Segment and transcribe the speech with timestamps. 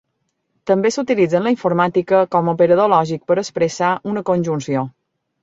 [0.69, 4.87] També s'utilitza en la informàtica com a operador lògic per a expressar una conjunció.